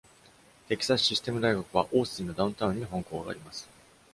[0.67, 3.69] テキサス・システム大学はオースティンのダウンタウンに本校があります。